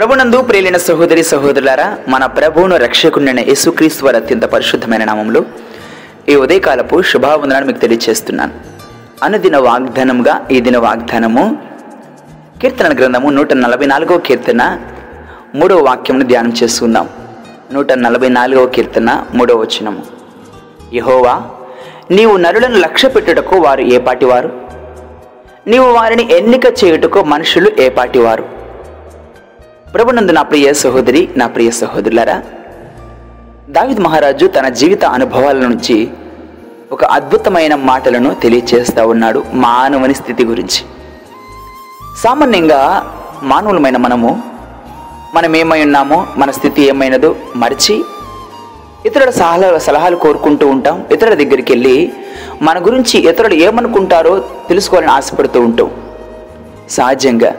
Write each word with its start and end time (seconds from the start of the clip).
ప్రభునందు 0.00 0.38
ప్రేలిన 0.48 0.76
సహోదరి 0.76 1.22
సహోదరులారా 1.30 1.86
మన 2.08 2.26
ప్రభువును 2.26 2.76
రక్షకుడైన 2.76 3.40
యేసుక్రీస్తు 3.40 4.04
వారి 4.04 4.16
అత్యంత 4.16 4.44
పరిశుద్ధమైన 4.44 5.04
నామంలో 5.04 5.40
ఈ 6.28 6.34
ఉదయకాలపు 6.34 7.02
శుభావందనాన్ని 7.02 7.66
మీకు 7.66 7.78
తెలియజేస్తున్నాను 7.78 8.54
అనుదిన 9.24 9.56
వాగ్దానముగా 9.56 10.34
ఈ 10.50 10.60
దిన 10.60 10.78
వాగ్దానము 10.78 11.44
కీర్తన 12.62 12.94
గ్రంథము 12.98 13.30
నూట 13.30 13.54
నలభై 13.54 13.86
నాలుగవ 13.86 14.18
కీర్తన 14.18 14.62
మూడవ 15.54 15.82
వాక్యమును 15.82 16.26
ధ్యానం 16.26 16.54
చేసుకుందాం 16.62 17.08
నూట 17.72 17.92
నలభై 17.92 18.28
నాలుగవ 18.28 18.66
కీర్తన 18.66 19.24
మూడవ 19.34 19.58
వచనము. 19.58 20.02
యహోవా 20.94 21.34
నీవు 22.10 22.36
నరులను 22.36 22.78
లక్ష్య 22.78 23.08
పెట్టుటకు 23.08 23.56
వారు 23.56 23.80
ఏపాటివారు? 23.80 24.52
నీవు 25.66 25.90
వారిని 25.92 26.26
ఎన్నిక 26.38 26.66
చేయుటకు 26.84 27.22
మనుషులు 27.22 27.72
ఏపాటివారు? 27.80 28.59
ప్రభునందు 29.94 30.32
నా 30.32 30.42
ప్రియ 30.42 30.72
సహోదరి 30.72 31.28
నా 31.36 31.46
ప్రియ 31.46 31.70
సహోదరులారా 31.70 32.42
దావిద్ 33.70 34.00
మహారాజు 34.00 34.46
తన 34.46 34.68
జీవిత 34.68 35.04
అనుభవాల 35.04 35.56
నుంచి 35.56 36.08
ఒక 36.92 37.04
అద్భుతమైన 37.04 37.74
మాటలను 37.74 38.34
తెలియచేస్తూ 38.34 39.08
ఉన్నాడు 39.08 39.44
మానవుని 39.52 40.14
స్థితి 40.14 40.44
గురించి. 40.44 40.82
సామాన్యంగా 42.24 43.10
మానవులమైన 43.42 43.96
మనము 43.96 44.42
మనం 45.34 45.56
ఏమై 45.56 45.82
ఉన్నామో 45.82 46.26
మన 46.36 46.50
స్థితి 46.50 46.82
ఏమైనదో 46.82 47.36
మరిచి 47.56 48.04
ఇతరుల 49.06 49.30
సలహా 49.30 49.78
సలహాలు 49.78 50.16
కోరుకుంటూ 50.16 50.66
ఉంటాం. 50.66 51.06
ఇతరుల 51.10 51.34
దగ్గరికి 51.34 51.72
వెళ్ళి 51.72 52.12
మన 52.62 52.86
గురించి 52.86 53.20
ఇతరులు 53.20 53.54
ఏమనుకుంటారో 53.54 54.38
తెలుసుకోవాలని 54.68 55.10
ఆశపడుతూ 55.10 55.60
ఉంటాం. 55.60 55.90
సహజంగా 56.90 57.52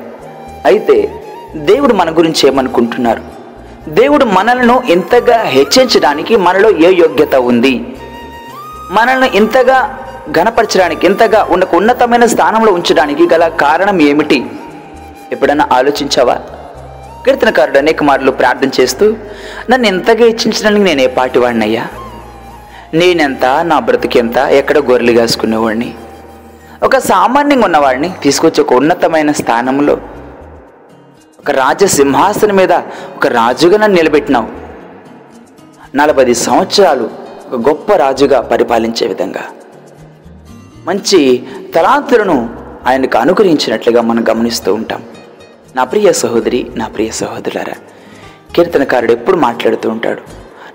అయితే 0.66 1.21
దేవుడు 1.56 1.94
మన 1.94 2.10
గురించి 2.10 2.48
ఏమనుకుంటున్నారు? 2.48 3.22
దేవుడు 3.90 4.26
మనలను 4.26 4.84
ఇంతగా 4.90 5.42
హెచ్చరించడానికి 5.42 6.36
మనలో 6.36 6.70
ఏ 6.70 6.94
యోగ్యత 6.94 7.36
ఉంది? 7.36 7.86
మనల్ని 8.92 9.32
ఇంతగా 9.36 10.08
ఘనపరచడానికి 10.32 11.06
ఇంతగా 11.06 11.48
ఉన్న 11.50 11.64
ఉన్నతమైన 11.74 12.26
స్థానంలో 12.26 12.74
ఉంచడానికి 12.74 13.34
గల 13.34 13.48
కారణం 13.48 14.02
ఏమిటి? 14.02 14.46
ఎప్పుడన్నా 15.32 15.68
ఆలోచించావా? 15.72 16.40
కీర్తనకారుడు 17.26 17.78
అనేక 17.78 18.04
మార్లు 18.04 18.32
ప్రార్థన 18.32 18.70
చేస్తూ 18.82 19.16
నన్ను 19.70 19.88
ఎంతగా 19.88 20.26
హెచ్చించడానికి 20.26 20.84
నేను 20.84 21.02
ఏ 21.02 21.08
నేనెంత 22.94 23.46
నా 23.62 23.80
బ్రతికెంత 23.80 24.38
ఎక్కడ 24.38 24.78
గొర్రెలు 24.78 25.20
కాసుకునేవాడిని 25.20 25.94
ఒక 26.84 26.98
సామాన్యంగా 26.98 27.66
ఉన్నవాడిని 27.66 28.12
తీసుకొచ్చి 28.24 28.62
ఒక 28.62 28.74
ఉన్నతమైన 28.74 29.32
స్థానంలో 29.32 29.98
ఒక 31.42 31.52
రాజ 31.52 31.84
సింహాసనం 31.84 32.56
మీద 32.56 32.72
ఒక 33.16 33.28
రాజుగా 33.28 33.78
నన్ను 33.78 33.98
నిలబెట్టినావు. 33.98 34.48
నలభై 35.98 36.34
సంవత్సరాలు 36.34 37.10
ఒక 37.52 37.68
గొప్ప 37.68 37.94
రాజుగా 37.94 38.42
పరిపాలించే 38.42 39.08
విధంగా. 39.08 39.42
మంచి 40.86 41.44
తలాంతులను 41.76 42.56
ఆయనకు 42.88 43.18
అనుగ్రహించినట్లుగా 43.18 44.02
మనం 44.02 44.26
గమనిస్తూ 44.30 44.74
ఉంటాం. 44.74 45.04
నా 45.76 45.84
ప్రియ 45.84 46.14
సహోదరి 46.14 46.68
నా 46.76 46.88
ప్రియ 46.88 47.12
సహోదరులారా 47.12 47.74
కీర్తనకారుడు 48.56 49.12
ఎప్పుడు 49.12 49.38
మాట్లాడుతూ 49.38 49.90
ఉంటాడు 49.90 50.22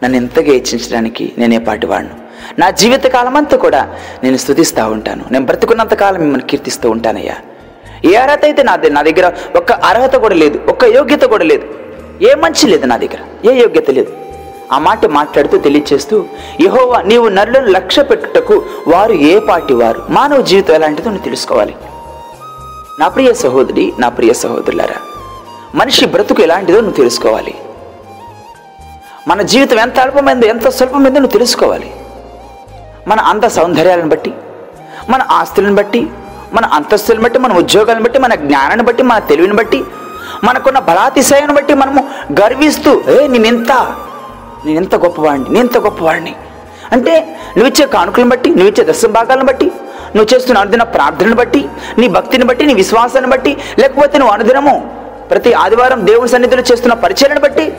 నన్ను 0.05 0.17
ఎంతగా 0.17 0.45
హెచ్చించడానికి 0.45 1.33
నేనే 1.39 1.59
పాటి 1.59 1.87
వాడిను 1.87 2.15
నా 2.59 2.71
జీవిత 2.71 3.05
కాలం 3.07 3.37
అంతా 3.37 3.57
కూడా 3.57 3.97
నేను 4.25 4.37
స్థుతిస్తూ 4.37 4.91
ఉంటాను. 4.91 5.25
నేను 5.31 5.47
బ్రతుకున్నంతకాలం 5.47 6.21
మిమ్మల్ని 6.21 6.47
కీర్తిస్తూ 6.47 6.91
ఉంటానయ్యా. 6.91 7.37
ఏ 8.07 8.15
అర్హత 8.15 8.45
అయితే 8.45 8.63
నా 8.63 8.77
నా 8.91 9.03
దగ్గర 9.03 9.33
ఒక్క 9.57 9.73
అర్హత 9.73 10.15
కూడా 10.17 10.35
లేదు 10.35 10.61
ఒక్క 10.69 10.85
యోగ్యత 10.85 11.23
కూడా 11.23 11.45
లేదు. 11.45 11.67
ఏ 12.23 12.35
మంచి 12.35 12.67
లేదు 12.71 12.87
నా 12.87 12.97
దగ్గర 12.97 13.51
ఏ 13.51 13.53
యోగ్యత 13.63 13.91
లేదు. 13.91 14.13
ఆ 14.73 14.79
మాట 14.79 15.07
మాట్లాడుతూ 15.07 15.59
తెలియచేస్తూ 15.59 16.25
యహోవా 16.61 17.03
నీవు 17.03 17.29
నరులను 17.29 17.67
లక్ష్య 17.67 18.03
పెట్టుటకు 18.03 18.55
వారు 18.89 19.13
ఏ 19.13 19.39
పాటి 19.39 19.75
వారు? 19.75 20.03
మానవ 20.11 20.41
జీవితం 20.41 20.75
ఎలాంటిదో 20.75 21.09
నువ్వు 21.11 21.25
తెలుసుకోవాలి. 21.25 21.75
నా 23.01 23.09
ప్రియ 23.09 23.33
సహోదరి 23.35 23.93
నా 23.99 24.09
ప్రియ 24.09 24.33
సహోదరులారా 24.33 24.99
మనిషి 25.75 26.07
బ్రతుకు 26.07 26.43
ఎలాంటిదో 26.43 26.81
నువ్వు 26.81 26.97
తెలుసుకోవాలి. 26.97 27.55
మన 29.29 29.43
జీవితం 29.43 29.79
ఎంత 29.79 29.99
అల్పమైందో 29.99 30.47
ఎంత 30.47 30.69
స్వల్పమైందో 30.69 31.19
నువ్వు 31.19 31.33
తెలుసుకోవాలి. 31.33 31.91
మన 33.09 33.21
అంత 33.21 33.47
సౌందర్యాలను 33.47 34.09
బట్టి 34.09 34.33
మన 35.09 35.23
ఆస్తులను 35.31 35.75
బట్టి 35.75 36.07
మన 36.53 36.65
అంతస్తులను 36.65 37.23
బట్టి 37.23 37.39
మన 37.39 37.53
ఉద్యోగాలను 37.53 38.03
బట్టి 38.03 38.19
మన 38.19 38.35
జ్ఞానాన్ని 38.35 38.85
బట్టి 38.85 39.03
మన 39.03 39.19
తెలివిని 39.19 39.53
బట్టి 39.53 39.85
మనకున్న 40.45 40.79
బలాతిశయాన్ని 40.79 41.55
బట్టి 41.55 41.75
మనము 41.75 42.09
గర్విస్తూ 42.43 43.03
ఏ 43.09 43.27
నేనెంత? 43.27 43.73
నేనెంత 44.67 44.95
గొప్పవాడిని? 44.95 45.45
నేనెంత 45.51 45.79
గొప్పవాడిని? 45.79 46.35
అంటే 46.93 47.37
నువ్వు 47.57 47.67
ఇచ్చే 47.67 47.87
కానుకలను 47.87 48.31
బట్టి 48.31 48.51
నువ్వు 48.51 48.69
ఇచ్చే 48.69 48.85
దశ 48.85 49.07
భాగాలను 49.07 49.45
బట్టి 49.45 49.67
నువ్వు 50.17 50.35
చేస్తున్న 50.35 50.59
అనుదిన 50.59 50.83
ప్రార్థనను 50.83 51.37
బట్టి 51.37 51.69
నీ 51.99 52.09
భక్తిని 52.09 52.45
బట్టి 52.45 52.67
నీ 52.67 52.75
విశ్వాసాన్ని 52.75 53.31
బట్టి 53.31 53.57
లేకపోతే 53.79 54.19
నువ్వు 54.19 54.35
అనుదినము 54.35 54.93
ప్రతి 55.31 55.53
ఆదివారం 55.53 56.07
దేవుని 56.07 56.29
సన్నిధిలో 56.29 56.63
చేస్తున్న 56.73 56.95
పరిచయను 56.95 57.41
బట్టి 57.41 57.73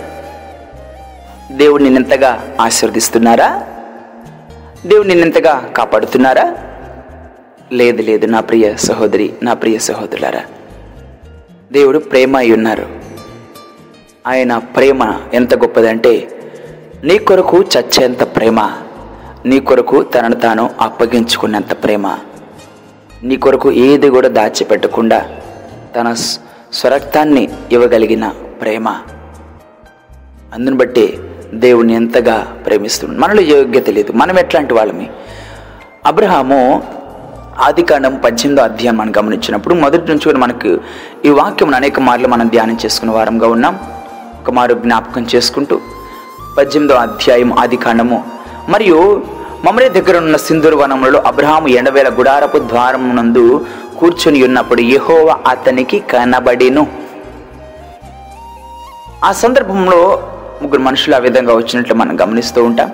దేవుడు 1.51 1.83
నిన్నెంతగా 1.83 2.43
ఆశీర్వదిస్తున్నారా? 2.61 3.61
దేవుడు 4.85 5.07
నిన్నెంతగా 5.07 5.63
కాపాడుతున్నారా? 5.77 6.53
లేదు 7.73 8.01
లేదు 8.01 8.25
నా 8.25 8.39
ప్రియ 8.39 8.75
సహోదరి 8.75 9.33
నా 9.43 9.53
ప్రియ 9.53 9.77
సహోదరులారా. 9.77 10.41
దేవుడు 11.71 11.99
ప్రేమ 11.99 12.37
అయి 12.37 12.53
ఉన్నారు 12.53 12.87
ఆయన 14.27 14.57
ప్రేమ 14.57 15.19
ఎంత 15.33 15.55
గొప్పదంటే 15.55 16.29
నీ 17.03 17.17
కొరకు 17.17 17.61
చచ్చేంత 17.61 18.23
ప్రేమ 18.35 18.71
నీ 19.45 19.59
కొరకు 19.59 20.03
తనను 20.03 20.35
తాను 20.35 20.69
అప్పగించుకున్నంత 20.81 21.83
ప్రేమ 21.83 22.17
నీ 23.23 23.35
కొరకు 23.35 23.71
ఏది 23.71 24.09
కూడా 24.09 24.27
దాచిపెట్టకుండా 24.27 25.29
తన 25.95 26.13
స్వరక్తాన్ని 26.73 27.49
ఇవ్వగలిగిన 27.71 28.27
ప్రేమ. 28.61 28.89
అందుని 30.53 30.75
బట్టి 30.75 31.19
దేవుణ్ణి 31.53 31.93
ఎంతగా 31.93 32.57
ప్రేమిస్తున్నాడు. 32.65 33.21
మనలో 33.21 33.41
యోగ్యత 33.41 33.89
లేదు. 33.89 34.11
మనం 34.11 34.39
ఎట్లాంటి 34.39 34.73
వాళ్ళమి? 34.73 35.09
అబ్రహాము 36.05 36.83
ఆది 37.59 37.81
కాండం 37.81 38.15
పద్దెనిమిదో 38.15 38.63
అధ్యాయం 38.63 38.97
మనం 38.97 39.13
గమనించినప్పుడు 39.17 39.75
మొదటి 39.75 40.09
నుంచి 40.09 40.19
కూడా 40.19 40.37
మనకు 40.37 40.79
ఈ 41.25 41.29
వాక్యం 41.29 41.75
అనేక 41.75 41.99
మార్లు 41.99 42.27
మనం 42.27 42.47
ధ్యానం 42.47 42.77
చేసుకున్న 42.85 43.11
వారంగా 43.13 43.47
ఉన్నాం. 43.47 43.79
ఒక 44.41 44.51
మారు 44.51 44.73
జ్ఞాపకం 44.73 45.25
చేసుకుంటూ 45.35 45.79
పద్దెనిమిదో 46.57 46.93
అధ్యాయం 46.93 47.59
ఆది 47.59 47.77
కాండము. 47.77 48.23
మరియు 48.69 49.23
మమరే 49.65 49.89
దగ్గర 49.89 50.17
ఉన్న 50.17 50.37
సింధూరు 50.37 50.75
వనంలో 50.75 51.19
అబ్రహాము 51.19 51.67
ఎండవేల 51.67 52.09
గుడారపు 52.09 52.57
ద్వారం 52.57 53.15
నందు 53.15 53.65
కూర్చొని 53.99 54.43
ఉన్నప్పుడు 54.43 54.81
యహోవ 54.81 55.37
అతనికి 55.47 55.99
కనబడిను. 55.99 56.87
ఆ 59.23 59.31
సందర్భంలో 59.31 60.29
ముగ్గురు 60.61 60.81
మనుషులు 60.81 61.15
ఆ 61.15 61.19
విధంగా 61.19 61.53
వచ్చినట్లు 61.55 61.95
మనం 61.95 62.21
గమనిస్తూ 62.21 62.63
ఉంటాం. 62.63 62.91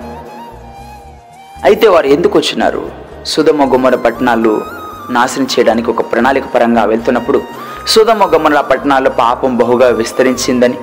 అయితే 1.64 1.88
వారు 1.88 2.06
ఎందుకు 2.06 2.38
వచ్చినారు? 2.38 3.03
సుధమ 3.26 3.72
గుమ్మర 3.72 3.94
పట్టణాలు 3.94 4.62
నాశనం 5.10 5.44
చేయడానికి 5.44 5.90
ఒక 5.90 6.12
ప్రణాళిక 6.12 6.44
పరంగా 6.54 6.84
వెళ్తున్నప్పుడు 6.84 7.42
సుధమ 7.86 8.24
గుమ్మర 8.34 8.60
పట్టణాల్లో 8.60 9.10
పాపం 9.10 9.56
బహుగా 9.56 9.88
విస్తరించిందని. 9.88 10.78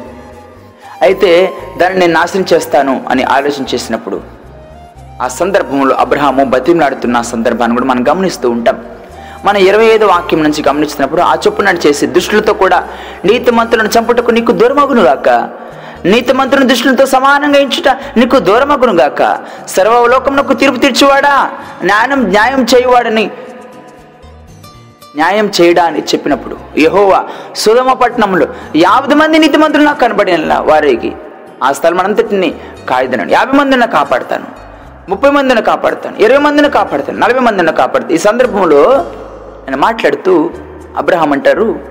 అయితే 1.02 1.54
దాన్ని 1.78 2.00
నేను 2.00 2.14
నాశనం 2.14 2.46
చేస్తాను 2.54 3.06
అని 3.10 3.24
ఆలోచన 3.24 3.66
చేసినప్పుడు 3.74 4.22
ఆ 5.22 5.28
సందర్భంలో 5.28 5.96
అబ్రహాము 5.96 6.46
బతిమలాడుతున్న 6.46 7.22
సందర్భాన్ని 7.22 7.78
కూడా 7.78 7.90
మనం 7.90 8.08
గమనిస్తూ 8.10 8.50
ఉంటాం. 8.50 8.86
మన 9.46 9.58
ఇరవై 9.58 9.86
ఐదు 9.86 10.06
వాక్యం 10.06 10.44
నుంచి 10.44 10.64
గమనిస్తున్నప్పుడు 10.68 11.22
ఆ 11.22 11.36
చొప్పున 11.48 11.68
చేసి 11.68 12.06
దుష్టులతో 12.06 12.54
కూడా 12.54 12.88
నీతిమంతులను 13.26 13.90
చంపుటకు 13.98 14.32
నీకు 14.32 14.52
దూరమగును 14.52 15.02
గాక 15.02 15.50
నీతి 16.06 16.34
మంత్రుని 16.34 16.68
దృష్టితో 16.68 17.06
సమానంగా 17.06 17.60
ఎంచుట 17.60 17.98
నీకు 18.18 18.40
దూరమగును 18.40 18.94
గాక. 18.94 19.40
సర్వలోకమునకు 19.68 20.54
తీర్పు 20.54 20.76
తీర్చువాడా? 20.76 21.52
న్యాయం 21.84 22.24
న్యాయం 22.24 22.64
చేయువాడని 22.64 23.32
న్యాయం 25.16 25.52
చేయడా 25.62 25.84
అని 25.84 26.00
చెప్పినప్పుడు 26.00 26.58
యహోవా 26.78 27.26
సుధమ 27.56 27.94
పట్టణంలో 27.94 28.48
యాభై 28.76 29.16
మంది 29.16 29.40
నీతిమంతులు 29.40 29.84
నాకు 29.84 30.00
కనబడిన 30.00 30.54
వారికి 30.54 31.14
ఆ 31.64 31.72
స్థలం 31.72 32.00
అంతటిని 32.00 32.54
కాయుదనను 32.90 33.32
యాభై 33.32 33.58
మందిని 33.58 33.88
కాపాడతాను. 33.88 34.46
ముప్పై 35.10 35.30
మందిని 35.30 35.62
కాపాడుతాను. 35.62 36.16
ఇరవై 36.18 36.38
మందిని 36.38 36.70
కాపాడుతాను. 36.70 37.20
నలభై 37.20 37.40
మందిని 37.40 37.72
కాపాడుతాను. 37.72 38.14
ఈ 38.14 38.18
సందర్భంలో 38.18 38.92
ఆయన 39.62 39.76
మాట్లాడుతూ 39.76 40.50
అబ్రహాం 40.98 41.32
అంటారు 41.32 41.91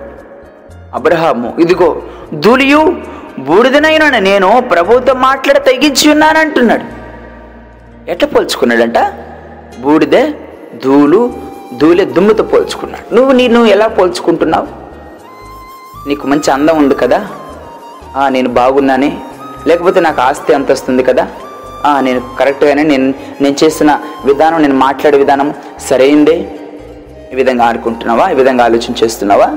అబ్రహాము 0.94 1.54
ఇదిగో 1.58 2.02
ధూళియు 2.34 2.96
బూడిదనైన 3.38 4.18
నేను 4.18 4.60
ప్రభుతో 4.60 5.14
మాట్లాడ 5.14 5.58
తగ్గించి 5.58 6.10
ఉన్నానంటున్నాడు. 6.10 7.00
ఎట్లా 8.10 8.28
పోల్చుకున్నాడంట? 8.28 8.98
బూడిదే 9.80 10.32
ధూళు 10.84 11.32
ధూళి 11.76 12.04
దుమ్ముతో 12.04 12.44
పోల్చుకున్నాడు. 12.44 13.14
నువ్వు 13.14 13.32
నీ 13.32 13.48
నువ్వు 13.48 13.68
ఎలా 13.68 13.88
పోల్చుకుంటున్నావు? 13.88 14.66
నీకు 16.08 16.26
మంచి 16.26 16.50
అందం 16.50 16.76
ఉంది 16.76 16.94
కదా? 16.94 17.26
"ఆ, 18.16 18.28
నేను 18.28 18.48
బాగున్నానే. 18.48 19.18
లేకపోతే 19.66 20.00
నాకు 20.00 20.20
ఆస్తి 20.20 20.54
అంత 20.54 20.70
వస్తుంది 20.70 21.02
కదా? 21.02 21.28
"ఆ, 21.86 22.00
నేను 22.00 22.22
కరెక్ట్గానే 22.38 22.82
నేను 22.82 23.14
నేను 23.40 23.56
చేసిన 23.64 24.00
విధానం 24.24 24.62
నేను 24.62 24.74
మాట్లాడే 24.74 25.18
విధానం 25.18 25.54
సరైందే? 25.80 26.52
ఈ 27.32 27.34
విధంగా 27.34 27.64
అనుకుంటున్నావా? 27.64 28.30
ఈ 28.30 28.34
విధంగా 28.34 28.64
ఆలోచన 28.64 28.94
చేస్తున్నావా? 29.04 29.54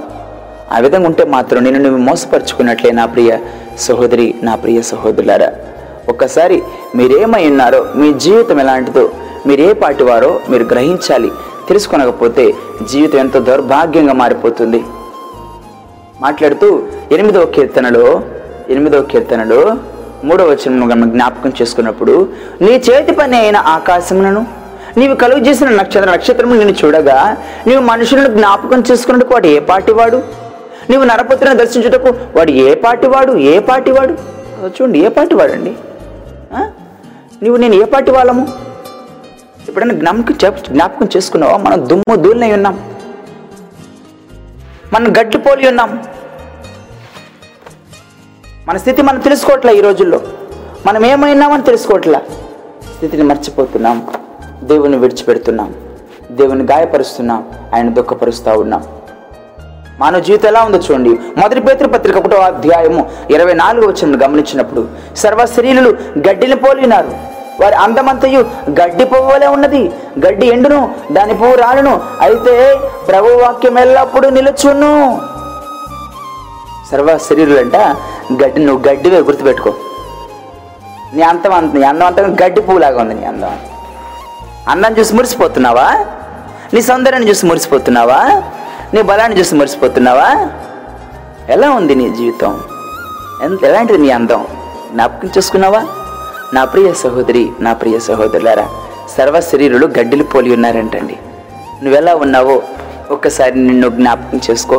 ఆ 0.71 0.79
విధంగా 0.79 1.07
ఉంటే 1.07 1.23
మాత్రం 1.23 1.63
నేను 1.63 1.79
నువ్వు 1.79 1.99
మోసపరుచుకున్నట్లే 1.99 2.91
నా 2.91 3.05
ప్రియ 3.05 3.37
సహోదరి 3.79 4.35
నా 4.43 4.55
ప్రియ 4.55 4.81
సహోదరులారా. 4.81 5.51
ఒక్కసారి 6.09 6.61
మీరేమై 6.95 7.47
ఉన్నారో 7.47 7.85
మీ 7.95 8.13
జీవితం 8.13 8.59
ఎలాంటిదో 8.59 9.11
మీరే 9.45 9.73
పాటి 9.73 10.03
వారో 10.03 10.39
మీరు 10.49 10.63
గ్రహించాలి. 10.63 11.31
తెలుసుకొనకపోతే 11.69 12.53
జీవితం 12.91 13.19
ఎంతో 13.19 13.39
దౌర్భాగ్యంగా 13.39 14.13
మారిపోతుంది. 14.13 14.83
మాట్లాడుతూ 16.21 16.83
ఎనిమిదవ 17.11 17.45
కీర్తనలో 17.45 18.21
ఎనిమిదవ 18.69 19.01
కీర్తనలో 19.01 19.77
మూడవ 20.23 20.49
వచనము 20.49 20.85
మనం 20.85 21.09
జ్ఞాపకం 21.09 21.53
చేసుకున్నప్పుడు 21.61 22.27
నీ 22.61 22.71
చేతి 22.71 23.11
పని 23.11 23.37
అయిన 23.37 23.57
ఆకాశములను 23.57 24.45
నీవు 24.97 25.15
కలుగు 25.15 25.39
చేసిన 25.39 25.69
నక్షత్ర 25.69 26.11
నక్షత్రము 26.11 26.55
నేను 26.55 26.71
చూడగా 26.71 27.37
నీవు 27.67 27.81
మనుషులను 27.81 28.27
జ్ఞాపకం 28.27 28.83
చేసుకున్నట్టు 28.91 29.33
వాడు 29.33 29.47
ఏ 29.47 29.59
పాటివాడు 29.59 30.23
నీవు 30.89 31.03
నరపుత్రుని 31.03 31.57
దర్శించుటకు 31.57 32.07
వాడు 32.07 32.51
ఏ 32.51 32.75
పాటివాడు 32.75 33.33
ఏ 33.33 33.59
పాటివాడు 33.59 34.13
వాడు? 34.13 34.81
చూడండి 34.81 34.99
ఏ 34.99 35.07
పాటివాడండి 35.07 35.75
ఆ? 36.53 36.69
నీవు 37.43 37.57
నేను 37.57 37.73
ఏ 37.73 37.83
పాటి 37.83 38.11
వాళ్ళము? 38.11 38.47
ఎప్పుడైనా 39.69 39.93
జ్ఞాపకం 39.93 40.35
చెప్- 40.45 40.71
జ్ఞాపకం 40.73 41.09
చేసుకున్నావా? 41.17 41.57
మనం 41.57 41.89
దుమ్ము 41.89 42.15
దూలినై 42.15 42.51
ఉన్నాం. 42.51 42.95
మనం 44.93 45.13
గడ్డి 45.17 45.37
పోలి 45.37 45.67
ఉన్నాం. 45.67 46.03
మన 48.67 48.77
స్థితి 48.77 49.01
మనం 49.01 49.19
తెలుసుకోవట్లే 49.19 49.73
ఈ 49.73 49.81
రోజుల్లో. 49.81 50.21
మనం 50.85 51.05
ఏమైనామని 51.05 51.63
తెలుసుకోవట్లే. 51.63 52.19
స్థితిని 52.95 53.23
మర్చిపోతున్నాం. 53.23 54.07
దేవుని 54.63 54.97
విడిచిపెడుతున్నాం. 54.97 55.73
దేవుని 56.31 56.63
గాయపరుస్తున్నాం. 56.63 57.47
ఆయన 57.75 57.89
దుఃఖపరుస్తూ 57.89 58.59
ఉన్నాం. 58.59 58.83
మానవ 59.99 60.19
జీవితం 60.19 60.47
ఎలా 60.47 60.63
ఉందో 60.63 60.77
చూడండి. 60.77 61.09
మొదటి 61.09 61.59
పేతృ 61.59 61.87
పత్రిక 61.87 62.17
ఒకటో 62.17 62.37
అధ్యాయము 62.37 63.11
ఇరవై 63.29 63.53
నాలుగు 63.53 63.87
వచ్చిన 63.87 64.25
గమనించినప్పుడు 64.25 64.87
సర్వ 65.15 65.45
శరీరులు 65.45 65.89
గడ్డిని 66.17 66.55
పోలినారు. 66.55 67.11
వారి 67.61 67.75
అందమంతయు 67.75 68.39
గడ్డి 68.69 69.05
పువ్వులే 69.05 69.47
ఉన్నది. 69.47 69.91
గడ్డి 70.27 70.47
ఎండును 70.47 70.95
దాని 71.11 71.33
పువ్వు 71.33 71.55
రాలును. 71.55 72.01
అయితే 72.21 72.79
ప్రభు 73.07 73.27
వాక్యం 73.27 73.77
ఎల్లప్పుడూ 73.79 74.29
నిలుచును. 74.29 75.21
సర్వ 76.91 77.17
శరీరులంట 77.17 77.75
గడ్డి 78.43 78.65
నువ్వు 78.65 78.89
గడ్డివే 78.89 79.19
గుర్తుపెట్టుకో. 79.19 79.73
నీ 81.13 81.21
అంతం 81.21 81.53
అంత 81.53 81.75
నీ 81.75 81.83
అందం 81.83 82.05
అంతా 82.05 82.23
గడ్డి 82.43 82.61
పువ్వులాగా 82.61 83.01
ఉంది 83.01 83.13
నీ 83.13 83.25
అందం. 83.25 83.55
అందం 84.69 84.97
చూసి 84.99 85.15
మురిసిపోతున్నావా? 85.15 86.05
నీ 86.73 86.81
సౌందర్యాన్ని 86.81 87.29
చూసి 87.29 87.45
మురిసిపోతున్నావా? 87.45 88.41
నీ 88.93 89.01
బలాన్ని 89.01 89.39
చూసి 89.39 89.55
మర్చిపోతున్నావా 89.55 90.49
ఎలా 91.49 91.71
ఉంది 91.71 91.95
నీ 91.95 92.09
జీవితం? 92.09 92.59
ఎంత 93.43 93.63
ఎలాంటిది 93.63 93.97
నీ 93.97 94.09
అందం? 94.09 94.45
జ్ఞాపకం 94.91 95.29
చేసుకున్నావా? 95.37 95.85
నా 96.53 96.65
ప్రియ 96.65 96.93
సహోదరి 96.93 97.49
నా 97.59 97.73
ప్రియ 97.73 97.99
సహోదరులారా 97.99 98.67
సర్వ 99.17 99.39
శరీరులు 99.39 99.87
గడ్డిలు 99.99 100.23
పోలి 100.23 100.53
ఉన్నారంటండి. 100.53 101.17
నువ్వెలా 101.83 102.15
ఉన్నావో 102.15 102.61
ఒక్కసారి 103.11 103.59
నిన్ను 103.59 103.89
జ్ఞాపకం 103.89 104.41
చేసుకో. 104.51 104.75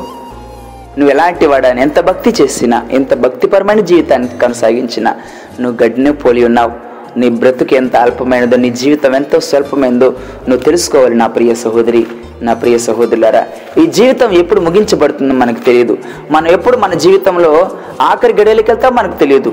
నువ్వు 0.99 1.11
ఎలాంటి 1.11 1.47
వాడని 1.47 1.83
ఎంత 1.83 2.01
భక్తి 2.01 2.35
చేసినా 2.43 2.89
ఎంత 2.91 3.15
భక్తిపరమైన 3.15 3.81
జీవితాన్ని 3.81 4.29
కొనసాగించినా 4.29 5.15
నువ్వు 5.61 5.85
గడ్డిని 5.85 6.13
పోలి 6.13 6.45
ఉన్నావు. 6.45 6.73
నీ 7.19 7.29
బ్రతుకు 7.29 7.75
ఎంత 7.75 7.97
అల్పమైనదో 7.97 8.57
నీ 8.57 8.71
జీవితం 8.71 9.15
ఎంతో 9.15 9.41
స్వల్పమైనదో 9.41 10.09
నువ్వు 10.49 10.65
తెలుసుకోవాలి 10.65 11.15
నా 11.15 11.27
ప్రియ 11.27 11.55
సహోదరి. 11.55 12.07
నా 12.45 12.53
ప్రియ 12.53 12.79
సహోదరులారా 12.79 13.45
ఈ 13.79 13.87
జీవితం 13.87 14.31
ఎప్పుడు 14.33 14.61
ముగించబడుతుందో 14.61 15.35
మనకు 15.35 15.61
తెలియదు. 15.61 15.99
మనం 16.31 16.47
ఎప్పుడు 16.47 16.77
మన 16.77 16.95
జీవితంలో 16.95 17.71
ఆఖరి 18.01 18.33
గడియలకి 18.33 18.71
వెళ్తాం 18.71 18.95
మనకు 18.95 19.17
తెలియదు. 19.19 19.53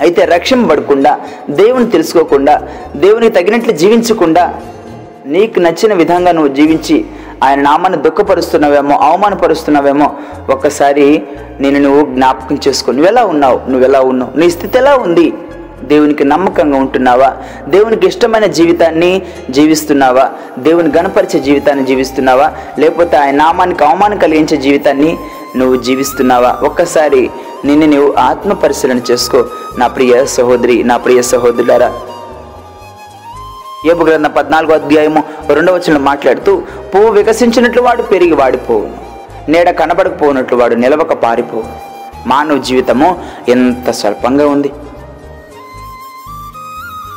అయితే 0.00 0.24
రక్షింపబడకుండా 0.24 1.12
దేవుని 1.50 1.90
తెలుసుకోకుండా 1.90 2.54
దేవునికి 2.96 3.34
తగినట్లు 3.34 3.72
జీవించకుండా 3.72 4.44
నీకు 5.26 5.60
నచ్చిన 5.60 5.94
విధంగా 5.94 6.32
నువ్వు 6.32 6.54
జీవించి 6.54 7.04
ఆయన 7.44 7.60
నామాన్ని 7.60 8.02
దుఃఖపరుస్తున్నావేమో 8.02 8.94
అవమానపరుస్తున్నావేమో 8.98 10.08
ఒక్కసారి 10.50 11.22
నేను 11.60 11.78
నువ్వు 11.80 12.14
జ్ఞాపకం 12.14 12.58
చేసుకో. 12.68 12.92
నువ్వెలా 12.92 13.24
ఉన్నావు? 13.24 13.60
నువ్వెలా 13.70 14.00
ఉన్నావు? 14.00 14.38
నీ 14.38 14.50
స్థితి 14.50 14.78
ఎలా 14.78 14.96
ఉంది? 14.96 15.32
దేవునికి 15.86 16.24
నమ్మకంగా 16.24 16.78
ఉంటున్నావా? 16.78 17.36
దేవునికి 17.68 18.06
ఇష్టమైన 18.06 18.46
జీవితాన్ని 18.46 19.22
జీవిస్తున్నావా? 19.50 20.30
దేవుని 20.58 20.92
గణపరిచే 20.96 21.40
జీవితాన్ని 21.40 21.86
జీవిస్తున్నావా? 21.86 22.52
లేకపోతే 22.78 23.16
ఆయన 23.16 23.34
నామానికి 23.34 23.84
అవమానం 23.84 24.18
కలిగించే 24.18 24.56
జీవితాన్ని 24.56 25.18
నువ్వు 25.56 25.82
జీవిస్తున్నావా? 25.82 26.58
ఒక్కసారి 26.62 27.30
నిన్ను 27.64 27.86
నువ్వు 27.86 28.14
ఆత్మ 28.18 28.52
పరిశీలన 28.52 29.00
చేసుకో. 29.10 29.44
నా 29.78 29.86
ప్రియ 29.86 30.26
సహోదరి 30.26 30.82
నా 30.82 30.96
ప్రియ 30.96 31.22
సహోదరులారా. 31.22 31.92
ఏపు 33.86 34.04
గ్రంథం 34.04 34.30
పద్నాలుగో 34.30 34.74
అధ్యాయము 34.74 35.24
రెండవ 35.52 35.74
వచనంలో 35.74 36.00
మాట్లాడుతూ 36.00 36.62
పువ్వు 36.94 37.10
వికసించినట్లు 37.10 37.82
వాడు 37.82 38.02
పెరిగి 38.02 38.34
వాడిపోవు 38.34 38.86
నీడ 39.50 39.70
కనబడకపోనట్లు 39.70 40.56
వాడు 40.56 40.74
నిలవక 40.74 41.12
పారిపోవు 41.12 41.64
మానవ 42.26 42.58
జీవితము 42.58 43.20
ఎంత 43.48 43.90
స్వల్పంగా 43.90 44.48
ఉంది. 44.48 44.72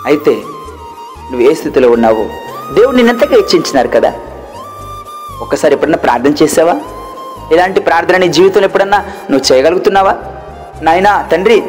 అయితే 0.10 0.34
నువ్వు 1.32 1.52
ఏ 1.52 1.54
స్థితిలో 1.54 1.90
ఉన్నావో 1.90 2.24
దేవుడు 2.76 2.96
నిన్నెంతగా 2.96 3.36
హెచ్చించినారు 3.36 3.88
కదా. 3.88 4.12
ఒక్కసారి 5.42 5.74
ఎప్పుడన్నా 5.74 5.98
ప్రార్థన 5.98 6.34
చేసావా? 6.44 6.76
ఇలాంటి 7.54 7.80
ప్రార్థన 7.80 8.18
నీ 8.18 8.28
జీవితంలో 8.28 8.66
ఎప్పుడన్నా 8.66 8.98
నువ్వు 9.30 9.54
చేయగలుగుతున్నావా? 9.54 10.14
నాయనా 10.82 11.28
తండ్రి 11.32 11.62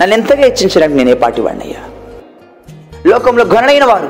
నన్ను 0.00 0.14
ఎంతగా 0.14 0.42
హెచ్చించడానికి 0.42 0.98
నేనే 0.98 1.14
పాటి 1.14 1.40
వాడినయ్యా 1.40 1.82
లోకంలో 3.06 3.44
ఘనుడైన 3.44 3.84
వారు 3.84 4.08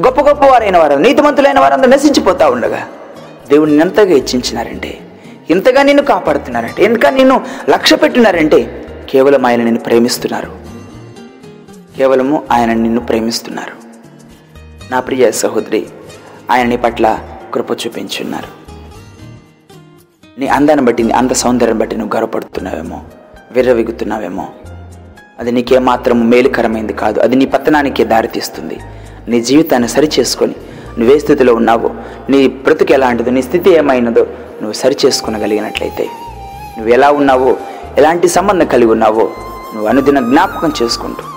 గొప్ప 0.00 0.20
గొప్ప 0.20 0.44
వారైన 0.46 0.78
వారు 0.78 0.94
నీతిమంతులైన 0.94 1.60
వారందరూ 1.60 1.90
నశించిపోతూ 1.90 1.96
నశించిపోతా 1.96 2.48
ఉండగా 2.48 2.80
దేవుడిని 3.48 3.80
ఎంతగా 3.80 4.10
హెచ్చించినారంటే 4.10 5.00
ఇంతగా 5.50 5.82
నిన్ను 5.82 6.02
కాపాడుతున్నారంటే 6.02 6.84
ఇంకా 6.84 7.10
నిన్ను 7.10 7.44
లక్ష్య 7.70 7.96
పెట్టినారంటే 7.96 8.84
కేవలం 9.10 9.46
ఆయన 9.46 9.62
నేను 9.62 9.78
ప్రేమిస్తున్నారు. 9.78 10.65
కేవలము 11.96 12.42
ఆయన 12.50 12.72
నిన్ను 12.72 13.00
ప్రేమిస్తున్నారు. 13.00 13.72
నా 14.92 15.00
ప్రియ 15.00 15.30
సహోదరి 15.30 15.86
ఆయనని 16.50 16.76
పట్ల 16.76 17.18
కృప 17.54 17.72
చూపించున్నారు. 17.72 18.48
నీ 20.40 20.46
అందాన్ని 20.46 20.84
బట్టి 20.84 21.02
నీ 21.02 21.12
అంద 21.12 21.30
సౌందర్యం 21.30 21.78
బట్టి 21.78 21.96
నువ్వు 21.96 22.16
గర్వపడుతున్నావేమో 22.16 23.02
విర్రవిగుతున్నావేమో. 23.52 24.48
అది 25.38 25.52
నీకేమాత్రం 25.52 26.30
మేలుకరమైంది 26.30 26.92
కాదు. 26.92 27.20
అది 27.20 27.36
నీ 27.36 27.46
పతనానికే 27.46 28.04
దారితీస్తుంది. 28.04 28.78
నీ 29.28 29.40
జీవితాన్ని 29.40 29.88
సరిచేసుకొని 29.88 30.54
నువ్వే 30.98 31.18
స్థితిలో 31.18 31.54
ఉన్నావో 31.54 31.90
నీ 32.30 32.48
బ్రతుకు 32.48 32.92
ఎలాంటిదో 32.92 33.30
నీ 33.30 33.42
స్థితి 33.42 33.70
ఏమైనదో 33.70 34.22
నువ్వు 34.22 34.72
సరిచేసుకునగలిగినట్లయితే 34.72 36.04
నువ్వు 36.78 36.88
ఎలా 36.88 37.10
ఉన్నావో 37.10 37.56
ఎలాంటి 37.98 38.28
సంబంధం 38.28 38.66
కలిగి 38.66 38.90
ఉన్నావో 38.90 39.30
నువ్వు 39.74 39.88
అనుదిన 39.88 40.20
జ్ఞాపకం 40.20 40.72
చేసుకుంటూ 40.82 41.35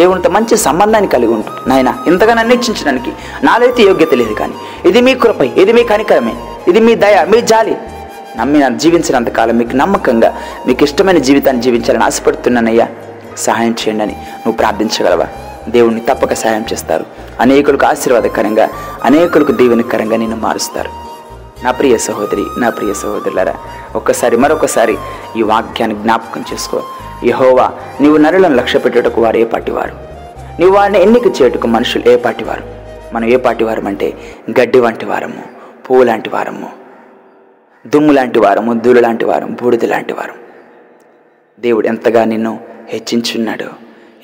దేవునితో 0.00 0.30
మంచి 0.30 0.56
సంబంధాన్ని 0.66 1.08
కలిగి 1.14 1.32
ఉంటూ 1.32 1.52
నాయన 1.66 1.90
ఇంతగా 2.06 2.34
నన్ను 2.34 2.54
ఇచ్చించడానికి 2.54 3.12
నాలైతే 3.44 3.82
యోగ్యత 3.82 4.14
లేదు 4.14 4.34
కానీ 4.34 4.56
ఇది 4.88 5.00
మీ 5.06 5.14
కృపై 5.14 5.48
ఇది 5.62 5.72
మీ 5.72 5.82
కనికరమే 5.92 6.34
ఇది 6.68 6.80
మీ 6.80 6.94
దయ 7.04 7.16
మీ 7.32 7.40
జాలి. 7.52 7.76
నమ్మి 8.38 8.58
నన్ను 8.58 8.78
జీవించినంత 8.78 9.28
కాలం 9.28 9.56
మీకు 9.58 9.74
నమ్మకంగా 9.76 10.30
మీకు 10.66 10.82
ఇష్టమైన 10.84 11.18
జీవితాన్ని 11.28 11.62
జీవించాలని 11.62 12.04
ఆశపడుతున్నానయ్యా. 12.04 12.86
సహాయం 13.36 13.74
చేయండి 13.80 14.02
అని 14.04 14.12
నువ్వు 14.12 14.56
ప్రార్థించగలవా? 14.60 15.26
దేవుణ్ణి 15.68 16.02
తప్పక 16.08 16.34
సహాయం 16.34 16.64
చేస్తారు. 16.72 17.04
అనేకులకు 17.40 17.86
ఆశీర్వాదకరంగా 17.86 18.66
అనేకులకు 19.04 19.52
దీవెనకరంగా 19.52 20.16
నిన్ను 20.16 20.36
మారుస్తారు. 20.36 20.90
నా 21.64 21.70
ప్రియ 21.70 21.96
సహోదరి 21.98 22.44
నా 22.58 22.68
ప్రియ 22.70 22.92
సహోదరులరా 22.94 23.54
ఒక్కసారి 23.96 24.36
మరొకసారి 24.36 24.94
ఈ 25.36 25.42
వాక్యాన్ని 25.52 25.96
జ్ఞాపకం 26.02 26.44
చేసుకో. 26.52 26.78
యహోవా 27.24 27.72
నీవు 28.00 28.16
నరులను 28.16 28.54
లక్ష్య 28.54 28.78
పెట్టుటకు 28.78 29.22
వారు 29.22 29.36
ఏ 29.36 29.44
పాటివారు 29.44 29.94
నీవు 30.60 30.70
వారిని 30.70 31.02
ఎన్నిక 31.02 31.26
చేయుటకు 31.26 31.66
మనుషులు 31.66 32.08
ఏ 32.08 32.16
పాటివారు 32.16 32.62
మనం 33.14 33.28
ఏ 33.28 33.36
పాటివారం 33.36 33.86
అంటే 33.86 34.14
గడ్డి 34.50 34.80
వంటి 34.80 35.04
వారము 35.04 35.42
పువ్వు 35.90 36.04
లాంటి 36.04 36.30
వారము 36.30 36.70
దుమ్ము 37.86 38.12
లాంటి 38.12 38.38
వారము 38.38 38.72
ధూళి 38.74 39.00
లాంటి 39.00 39.24
వారం 39.24 39.56
బూడిద 39.62 39.84
లాంటి 39.84 40.12
వారం. 40.12 40.34
దేవుడు 41.60 41.86
ఎంతగా 41.86 42.24
నిన్ను 42.24 42.60
హెచ్చించున్నాడు 42.88 43.64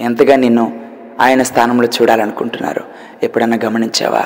ఎంతగా 0.01 0.37
నిన్ను 0.37 0.81
ఆయన 1.21 1.43
స్థానంలో 1.43 1.89
చూడాలనుకుంటున్నారు 1.89 2.85
ఎప్పుడన్నా 3.23 3.59
గమనించావా? 3.65 4.25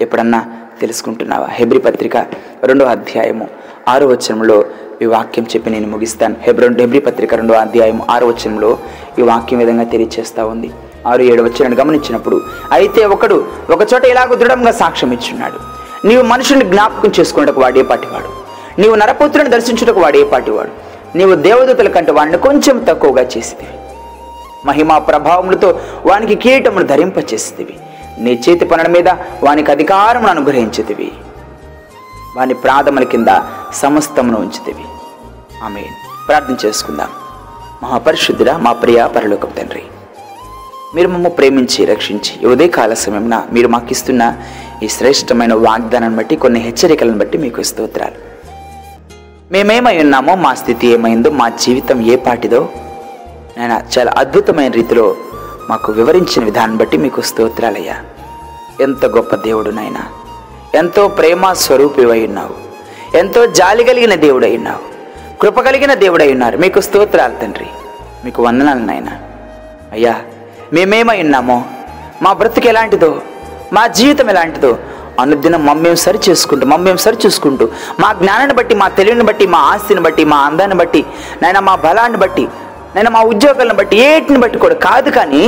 ఎప్పుడన్నా 0.00 0.58
తెలుసుకుంటున్నావా? 0.80 1.46
హెబ్రి 1.50 1.78
పత్రిక 1.78 2.16
రెండో 2.64 2.84
అధ్యాయము 2.84 3.48
ఆరో 3.88 4.06
వచనంలో 4.06 4.64
ఈ 5.02 5.06
వాక్యం 5.06 5.44
చెప్పి 5.44 5.70
నేను 5.70 5.88
ముగిస్తాను. 5.88 6.36
హెబ్ 6.42 6.60
డెబ్రి 6.60 6.82
హెబ్రి 6.82 7.00
పత్రిక 7.00 7.34
రెండో 7.34 7.54
అధ్యాయం 7.54 8.02
ఆరు 8.10 8.26
వచనంలో 8.26 8.78
ఈ 9.18 9.22
వాక్యం 9.22 9.58
విధంగా 9.58 9.84
తెలియచేస్తూ 9.84 10.46
ఉంది. 10.46 10.70
ఆరు 11.06 11.22
ఏడు 11.22 11.42
వచ్చినని 11.42 11.76
గమనించినప్పుడు 11.76 12.40
అయితే 12.72 13.06
ఒకడు 13.06 13.46
ఒక 13.70 13.94
చోట 13.94 14.04
ఇలాగ 14.04 14.34
దృఢంగా 14.34 14.72
సాక్ష్యం 14.72 15.12
ఇచ్చున్నాడు. 15.12 15.58
నీవు 16.06 16.22
మనుషుల్ని 16.22 16.64
జ్ఞాపకం 16.64 17.12
చేసుకున్నటకు 17.20 17.60
వాడే 17.60 17.82
పాటివాడు. 17.82 18.30
నీవు 18.80 18.94
నరపుత్రుని 18.94 19.48
దర్శించుటకు 19.48 20.00
వాడే 20.00 20.24
పాటివాడు. 20.24 20.68
నీవు 21.18 21.34
దేవదూతల 21.34 21.88
కంటే 21.88 22.12
వాడిని 22.12 22.38
కొంచెం 22.38 22.84
తక్కువగా 22.88 23.22
చేసిదివి 23.22 23.72
మహిమా 24.66 24.98
ప్రభావములతో 24.98 25.80
వానికి 26.06 26.34
కిరీటమును 26.34 26.86
ధరింపచేసేదివి 26.86 27.76
నీ 28.20 28.42
చేతి 28.48 28.64
పనుల 28.64 28.86
మీద 28.86 29.08
వానికి 29.42 29.70
అధికారమును 29.70 30.30
అనుగ్రహించేదివి 30.30 31.12
వాని 32.36 32.54
ప్రాథముల 32.54 33.04
కింద 33.04 33.28
సమస్తమును 33.74 34.38
ఉంచితివి. 34.38 34.84
ఆమె 35.64 35.82
ప్రార్థన 36.28 36.56
చేసుకుందాం. 36.66 37.08
మహాపరిశుద్ధుడ 37.82 38.50
మా 38.50 38.72
ప్రియ 38.72 39.08
పరలోకం 39.16 39.48
తండ్రి 39.58 39.82
మీరు 40.94 41.08
మమ్మ 41.08 41.28
ప్రేమించి 41.28 41.84
రక్షించి 41.84 42.42
ఈ 42.42 42.46
ఉదయకాల 42.46 42.94
సమయమున 42.94 43.46
మీరు 43.52 43.68
మాకు 43.68 43.86
ఇస్తున్న 43.90 44.36
ఈ 44.82 44.88
శ్రేష్టమైన 44.88 45.54
వాగ్దానాన్ని 45.54 46.18
బట్టి 46.18 46.36
కొన్ని 46.36 46.60
హెచ్చరికలను 46.60 47.18
బట్టి 47.18 47.38
మీకు 47.38 47.62
స్తోత్రాలు. 47.62 48.14
మేమేమై 49.52 49.98
ఉన్నామో 49.98 50.34
మా 50.34 50.54
స్థితి 50.54 50.86
ఏమైందో 50.86 51.30
మా 51.30 51.48
జీవితం 51.48 52.02
ఏ 52.02 52.16
పాటిదో 52.16 52.68
నేను 53.56 53.98
చాలా 53.98 54.14
అద్భుతమైన 54.18 54.72
రీతిలో 54.72 55.16
మాకు 55.70 55.92
వివరించిన 55.92 56.44
విధానం 56.44 56.76
బట్టి 56.76 56.96
మీకు 56.96 57.20
స్తోత్రాలయ్యా. 57.20 57.96
ఎంత 58.80 59.06
గొప్ప 59.06 59.36
దేవుడు 59.36 59.70
నాయన. 59.70 59.96
ఎంతో 60.74 61.08
ప్రేమ 61.08 61.52
స్వరూపివై 61.52 62.26
ఉన్నావు. 62.26 62.63
ఎంతో 63.14 63.46
జాలి 63.46 63.84
కలిగిన 63.84 64.14
దేవుడై 64.14 64.56
ఉన్నావు 64.56 64.82
కృప 65.40 65.60
కలిగిన 65.60 65.94
దేవుడై 65.94 66.32
ఉన్నారు 66.32 66.56
మీకు 66.56 66.80
స్తోత్రాలు 66.80 67.34
తండ్రి. 67.42 67.66
మీకు 68.24 68.42
వందనాలు 68.42 68.78
నాయన. 68.78 69.10
అయ్యా 69.92 70.14
మేమేమై 70.72 71.22
ఉన్నామో 71.22 71.64
మా 72.22 72.32
బ్రతుకు 72.32 72.68
ఎలాంటిదో 72.68 73.22
మా 73.72 73.86
జీవితం 73.86 74.28
ఎలాంటిదో 74.30 74.78
అనుదినం 75.22 75.66
మమ్మేం 75.66 75.96
సరి 75.96 76.18
చేసుకుంటూ 76.28 76.66
మమ్మేం 76.66 76.96
సరి 76.96 77.18
చూసుకుంటూ 77.26 77.68
మా 78.00 78.12
జ్ఞానాన్ని 78.12 78.54
బట్టి 78.54 78.74
మా 78.74 78.88
తెలివిని 78.88 79.24
బట్టి 79.24 79.46
మా 79.46 79.58
ఆస్తిని 79.58 80.00
బట్టి 80.00 80.24
మా 80.24 80.36
అందాన్ని 80.36 80.76
బట్టి 80.76 81.04
నాయన 81.42 81.58
మా 81.58 81.74
బలాన్ని 81.74 82.18
బట్టి 82.18 82.48
నేను 82.96 83.10
మా 83.10 83.20
ఉద్యోగాలను 83.22 83.74
బట్టి 83.74 83.96
ఏటిని 83.98 84.38
బట్టి 84.38 84.58
కూడా 84.58 84.74
కాదు 84.74 85.10
కానీ 85.10 85.44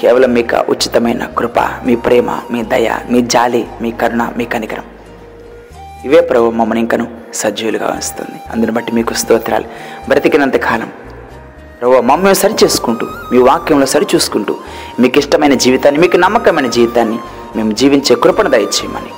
కేవలం 0.00 0.34
మీకు 0.34 0.72
ఉచితమైన 0.72 1.24
కృప 1.38 1.58
మీ 1.86 1.96
ప్రేమ 1.96 2.30
మీ 2.50 2.62
దయ 2.62 2.90
మీ 3.10 3.22
జాలి 3.34 3.66
మీ 3.80 3.90
కరుణ 3.90 4.22
మీ 4.36 4.44
కనికరం. 4.44 4.95
ఇవే 6.04 6.20
ప్రభు 6.20 6.50
మమ్మల్ని 6.50 6.80
ఇంకను 6.80 7.06
సజీవులుగా 7.34 7.86
వస్తుంది 7.98 8.38
అందుని 8.52 8.72
బట్టి 8.72 8.92
మీకు 8.92 9.14
స్తోత్రాలు. 9.14 9.64
బ్రతికినంత 10.08 10.56
కాలం 10.56 10.90
ప్రభు 11.80 12.00
మమ్మల్ని 12.00 12.34
సరి 12.34 12.54
చేసుకుంటూ 12.64 13.06
మీ 13.32 13.38
వాక్యంలో 13.38 13.86
సరి 13.86 14.06
చూసుకుంటూ 14.14 14.56
మీకు 15.00 15.18
ఇష్టమైన 15.18 15.54
జీవితాన్ని 15.54 16.00
మీకు 16.00 16.16
నమ్మకమైన 16.16 16.66
జీవితాన్ని 16.66 17.18
మేము 17.56 17.72
జీవించే 17.72 18.14
కృపను 18.14 18.50
దయచేయమని. 18.50 19.10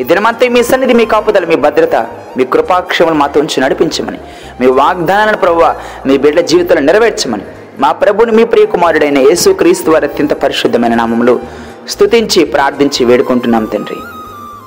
ఈ 0.00 0.04
దినమంతా 0.04 0.48
మీ 0.48 0.62
సన్నిధి 0.62 0.94
మీ 0.94 1.04
కాపుదల 1.04 1.44
మీ 1.44 1.56
భద్రత 1.56 2.06
మీ 2.36 2.44
కృపాక్షములు 2.44 3.14
మాతో 3.14 3.40
ఉంచి 3.40 3.60
నడిపించమని 3.60 4.18
మీ 4.60 4.66
వాగ్దానాన్ని 4.66 5.38
ప్రభు 5.38 5.60
మీ 6.08 6.18
బిడ్డ 6.18 6.40
జీవితాలను 6.40 6.86
నెరవేర్చమని 6.86 7.42
మా 7.78 7.92
ప్రభుని 7.92 8.32
మీ 8.32 8.44
ప్రియకుమారుడైన 8.44 9.18
యేసు 9.18 9.50
క్రీస్తు 9.50 9.90
వారి 9.90 10.06
అత్యంత 10.06 10.32
పరిశుద్ధమైన 10.32 10.94
నామములు 10.94 11.40
స్తుతించి 11.88 12.44
ప్రార్థించి 12.44 13.04
వేడుకుంటున్నాం 13.04 13.64
తండ్రి. 13.64 13.96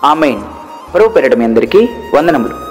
ఆమెన్. 0.03 0.41
ప్రభు 0.93 1.09
పెరట 1.09 1.33
మీ 1.35 1.43
అందరికీ 1.43 1.89
వందనములు. 2.15 2.68